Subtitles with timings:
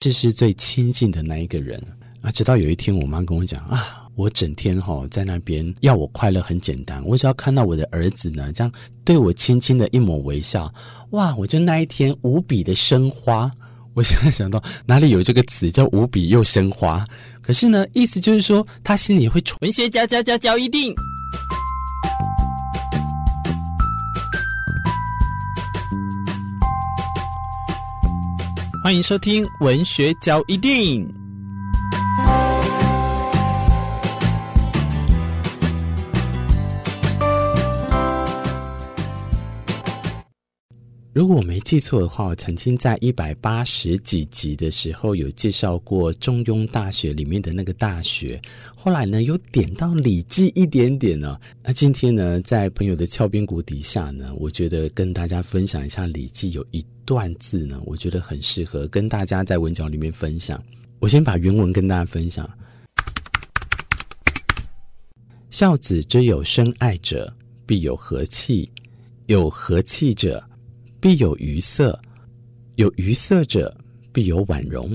[0.00, 1.78] 这是最亲近的那一个人
[2.22, 2.30] 啊。
[2.30, 8.72] 直到有一天，我妈跟我讲啊，我整天哈在那边要我快乐很简单，我只要看到我的儿子呢这样
[9.04, 10.72] 对我轻轻的一抹微笑，
[11.10, 13.52] 哇，我就那一天无比的生花。
[13.92, 17.04] 我现在想到哪里有这个词叫无比又生花，
[17.42, 20.94] 可是呢，意思就是说他心里会文学交交交交一定。
[28.90, 31.19] 欢迎收听文学交易电影。
[41.20, 48.40] 如果我没记错的话，我曾经在一百八十几集的时候有介绍过中庸大学里面的那个大学，
[48.74, 51.38] 后来呢有点到《礼记》一点点呢。
[51.62, 60.58] 那今天呢，在朋友的敲边鼓底下呢，我觉得跟大家分享一下《礼记》有一段字呢，我觉得很适合跟大家在文角里面分享。
[61.00, 62.48] 我先把原文跟大家分享：
[65.50, 67.30] 孝子之有深爱者，
[67.66, 68.66] 必有和气；
[69.26, 70.42] 有和气者，
[71.00, 71.98] 必有愉色，
[72.74, 73.74] 有愉色者，
[74.12, 74.94] 必有婉容。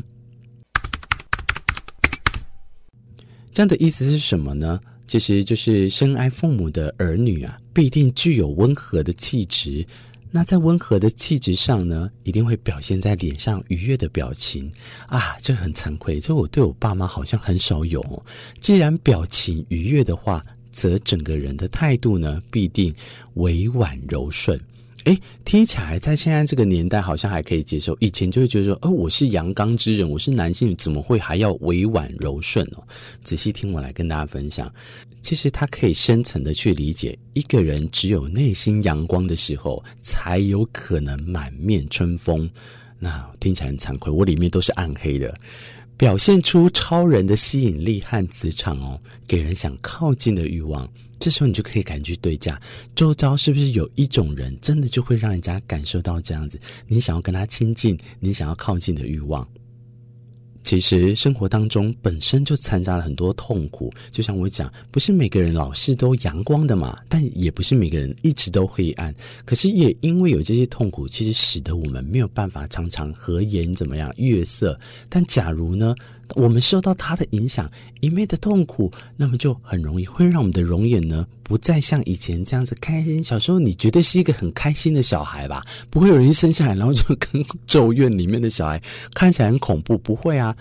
[3.52, 4.80] 这样的意思是什么呢？
[5.08, 9.86] 其实就是深爱父母的儿女啊，必定具有温和的气质。
[10.30, 14.72] 那在温和的气质上呢，一定会表现在脸上愉悦的表情
[15.08, 15.36] 啊。
[15.42, 18.24] 这很惭愧，这我对我爸妈好像很少有。
[18.60, 22.94] 既然表情愉悦的话，则整个人的态度呢，必定
[23.36, 24.60] 委婉柔顺。
[25.06, 32.84] 哎，听起来在现在这个年代好像还可以接受，以前就会觉得说，哦，我是阳刚之人，我是男性，怎么会还要委婉柔顺哦？
[33.24, 34.74] 仔细听我来跟大家分享，
[35.22, 42.50] 其实他可以深层的去理解，一个人只有内心阳光的时候，才有可能满面春风。
[42.98, 45.38] 那听起来很惭愧，我里面都是暗黑的，
[45.98, 50.90] 表现出超人的吸引力和磁场哦，给人想靠近的欲望。
[51.20, 52.60] 这时候你就可以感觉对价，
[52.96, 59.48] 周遭是不是有一种人，真的就会让人家感受到这样子，你想要跟他亲近，你想要靠近的欲望。
[60.64, 69.14] 其实生活当中本身就掺杂了很多痛苦，就像我讲，不是每个人老是都阳光的嘛，但也不是每个人一直都黑暗。
[69.46, 74.76] 可是也因为有这些痛苦，其实使得我们没有办法常常和颜怎么样月色。
[75.08, 75.94] 但假如呢，
[76.34, 77.70] 我们受到他的影响，
[78.02, 83.24] 一昧的痛苦，那么就很容易会让我们的容颜呢，不再像以前这样子开心。
[83.24, 85.64] 小时候你绝对是一个很开心的小孩吧？
[85.90, 88.82] 不会有人一生下来，然后就跟《咒怨》里面的小孩
[89.14, 90.56] 看起来很恐怖，不会啊。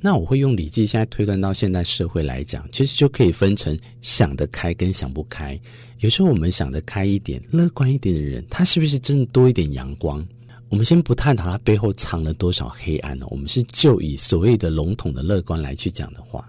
[0.00, 5.60] 那我会用《礼记》现在推断到现代社会来讲，其实就可以分成想得开跟想不开。
[5.98, 10.26] 有时候我们想得开一点、乐观一点的人，他是不是真的多一点阳光？
[10.70, 13.26] 我们先不探讨它背后藏了多少黑暗呢？
[13.28, 16.48] 我们是就以所谓的笼统的乐观来去讲的话。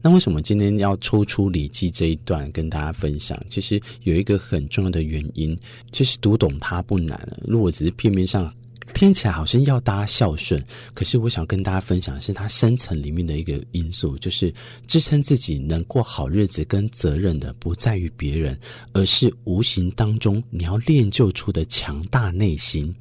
[0.00, 3.36] 那为什么今天要抽出《礼记》这一段跟大家分享？
[3.48, 5.58] 其实有一个很重要的原因，
[5.90, 7.20] 其实读懂它不难。
[7.44, 8.50] 如果只是片面上
[8.94, 10.62] 听起来好像要大家孝顺，
[10.92, 14.52] 可是我想跟大家分享的是它深层里面的一个因素，就是
[14.86, 18.58] 支撑自己能过好日子跟责任的，不在于别人，
[18.92, 22.92] 而是无形当中你要练就出的强大内心。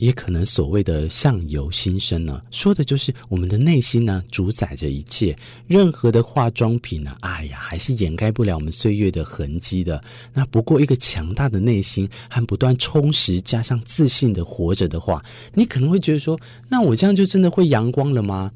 [0.00, 5.36] 也可能所谓的相由心生呢，说的就是我们的内心呢，主宰着一切。
[5.66, 10.02] 任何的化妆品呢，哎呀，还是掩盖不了我们岁月的痕迹的。
[10.32, 15.22] 那不过一个强大的内心和不断充实加上自信的活着的话，
[15.52, 18.50] 你可能会觉得说，那我这样就真的会阳光了吗？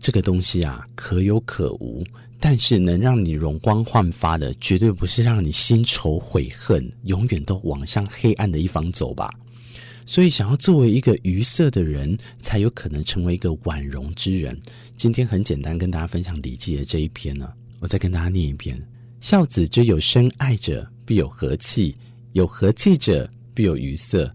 [0.00, 2.04] 这个东西啊，可有可无。
[2.40, 9.30] 但是能让你容光焕发的，绝对不是让你心愁悔恨，永远都往向黑暗的一方走吧。
[10.10, 14.60] 所以，想要作为一个愉色的人，才有可能成为一个婉容之人。
[14.96, 18.76] 今天很简单，跟大家分享《礼记》的这一篇呢，我再跟大家念一遍：
[19.20, 21.94] 孝子之有深爱者，必有和气；
[22.32, 24.28] 有和气者，必有愉色；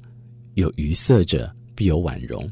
[0.54, 2.50] 有愉色者，必有婉容。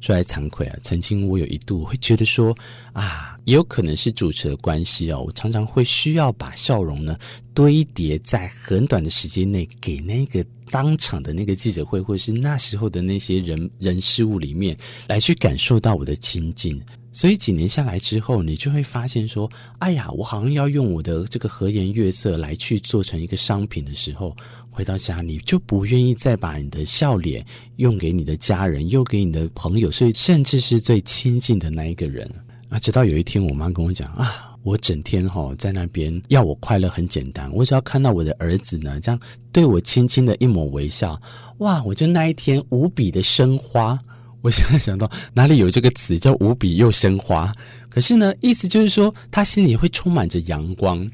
[0.00, 2.56] 说来惭愧啊，曾经我有一度会觉得说
[2.92, 7.18] 啊，也有可能是主持的关系哦，我常常会需要把笑容呢
[7.52, 14.76] 堆叠在很短的时间内，给那个当场的那个记者会，或者是那时候的那些人人事物里面，
[15.06, 16.80] 来去感受到我的亲近。
[17.12, 24.36] 所以几年下来之后，你就会发现说，哎呀，我好像要用我的这个和颜悦色来去做成一个商品的时候。
[24.72, 27.44] 回到家你就不愿意再把你的笑脸
[27.76, 32.32] 用给你的家人，又给你的朋友，所以甚至是最亲近的那一个人
[32.68, 32.78] 啊。
[32.78, 39.20] 直到有一天，我妈跟我讲啊，我整天哈在那边要我快乐很简单，我只要看到我的儿子呢这样
[39.50, 41.20] 对我轻轻的一抹微笑，
[41.58, 43.98] 哇，我就那一天无比的生花。
[44.42, 47.52] 我现在想到哪里有这个词叫无比又生花，
[47.88, 51.08] 可是呢，意思就是说他心里会充满着阳光。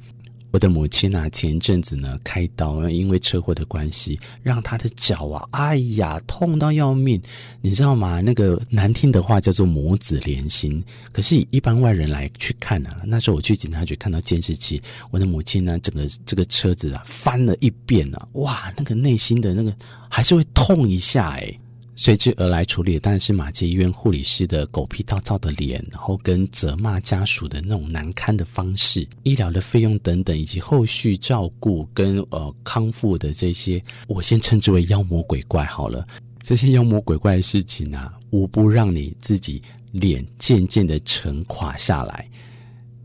[0.52, 7.20] 我的母亲啊，前一阵子呢开刀，因为车祸的关系，让她的脚啊，哎呀，痛到要命，
[7.60, 8.22] 你知道吗？
[8.22, 10.82] 那个难听的话叫做母子连心。
[11.12, 14.80] 可是以一般外人来去看呢、啊，那时候我去警察局看到监视器，
[15.10, 19.74] 我的母亲呢，整个这个车子啊翻了一遍啊，哇，那个内心的那个
[20.08, 21.54] 还是会痛一下哎、
[21.98, 36.06] 随之而来处理的当然是马偕医院护理师的狗屁倒灶的脸，然后跟责骂家属的那种难堪的方式，医疗的费用等等，以及后续照顾跟呃康复的这些，我先称之为妖魔鬼怪好了。
[36.42, 39.62] 这些妖魔鬼怪的事情啊，无不让你自己
[39.92, 42.28] 脸渐渐的沉垮下来。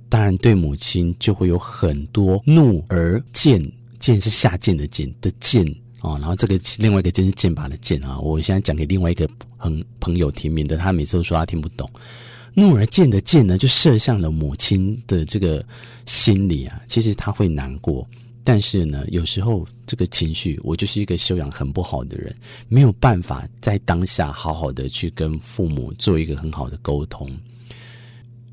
[0.09, 3.65] 当然，对母亲就会有很多怒而剑，
[3.97, 5.65] 剑是下贱的剑的剑。
[6.01, 8.19] 哦，然后这个另外一个剑是剑拔的剑啊！
[8.19, 11.87] 我现在讲给另外一个朋朋友听，免得他每次都说他听不懂。
[12.55, 15.63] 怒而剑的剑呢，就射向了母亲的这个
[16.07, 16.81] 心里啊。
[16.87, 18.07] 其实他会难过，
[18.43, 22.35] 但是呢，有时候这个情绪，我就是一个修养很不好的人，
[22.67, 27.29] 没有办法在当下好好的去跟父母做一个很好的沟通。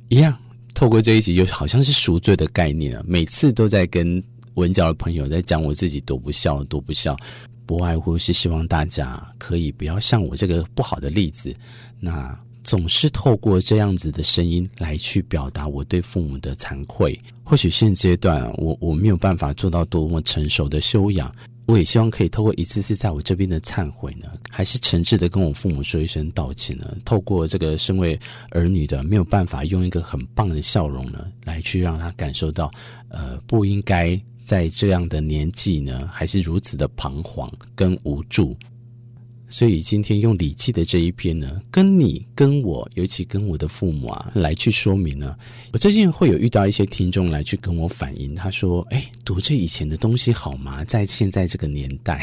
[0.08, 0.36] 一样，
[0.74, 4.22] 透过这一集，又好像是赎罪的概念啊，每次都在跟。
[4.58, 7.16] 文教的朋友在讲我自己多不孝，多不孝，
[7.64, 11.54] 不外乎是希望大家可以不要像我这个不好的例子，
[12.00, 17.18] 那总是透过这样子的声音来去表达我对父母的惭愧。
[17.44, 21.34] 或许现阶段我我没有办法做到多么成熟的修养。
[21.64, 26.96] 我也希望可以透过一次次在我这边的忏悔呢，还是诚挚的跟我父母说一声道歉呢。
[27.04, 28.18] 透过这个身为
[28.52, 32.70] 儿女的，没有办法用一个很棒的笑容呢，来去让他感受到，
[33.10, 38.56] 呃，不应该在这样的年纪呢，还是如此的彷徨跟无助。
[39.50, 45.36] 所以今天用《礼记》的这一篇呢，跟你、跟我，尤其跟我的父母啊，来去说明呢。
[45.70, 50.82] 我最近会有遇到一些听众来去跟我反映，他说：“哎，读这以前的东西好吗？
[50.82, 52.18] 在现在这个年代，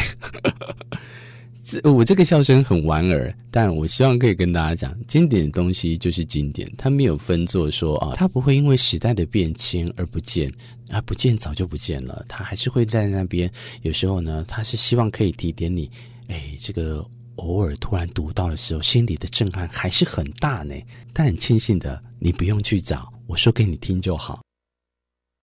[1.66, 10.54] 这我这个笑声很玩儿，但我希望可以跟大家讲，经典的东西就是经典，它没有分作说啊，它不会因为时代的变迁而不见，
[10.90, 13.52] 啊，不见早就不见了，它还是会在那边。
[13.82, 15.90] 有时候呢，它是希望可以提点你。”
[16.30, 17.04] 哎，这个
[17.38, 20.76] 偶尔突然读到的时候，心里的震撼还是很大呢。
[21.14, 24.40] 但很庆幸的，你不用去找，我说给你听就好。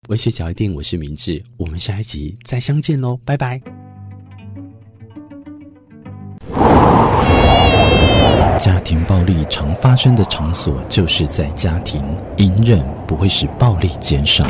[0.08, 3.81] 文学小一定，我是明智，我们下一集再相见喽，拜拜。
[8.62, 12.00] 家庭暴力常发生的场所就是在家庭，
[12.36, 14.46] 隐忍不会使暴力减少。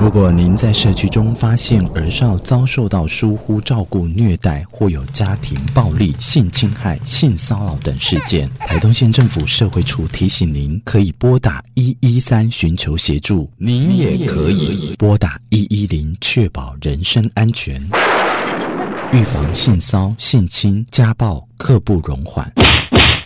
[0.00, 13.50] 如果您在社区中发现儿少遭受到疏忽照顾、虐待，或有家庭暴力、性侵害、性骚扰等事件，台东县政府社会处提醒您，可以拨打一一三寻求协助。
[13.56, 17.82] 您也可以拨打一一零，确保人身安全。
[19.12, 22.48] 预防性骚、性侵、家暴，刻不容缓。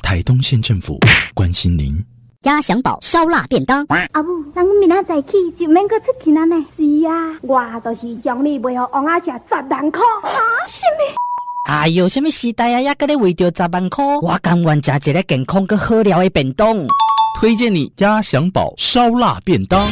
[0.03, 0.99] 台东县政府
[1.35, 2.03] 关心您。
[2.45, 3.85] 鸭翔宝烧腊便当。
[4.13, 6.57] 阿母，咱明仔早起就免搁出去了呢。
[6.75, 10.01] 是啊，我就是将你卖予王阿婶十万块。
[10.23, 10.33] 啊，
[10.69, 11.15] 什么？
[11.69, 14.03] 哎呦，什么时代啊，还搁咧为着十万块？
[14.23, 16.75] 我甘愿食一个健康搁好料的便当。
[17.39, 19.87] 推荐你鸭翔宝烧腊便当。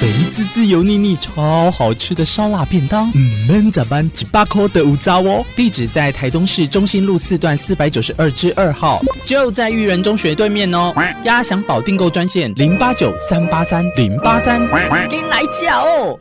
[0.00, 4.08] 肥滋滋、油腻腻、超好吃的烧腊便当，嗯，闷咋办？
[4.12, 5.44] 几巴口的五糟哦。
[5.56, 10.94] 地址在台东市中心路四段四百九十二之二号，就在育人中学对面哦。
[11.24, 14.60] 鸭翔宝订购专线零八九三八三零八三，
[15.08, 16.16] 给你来叫哦。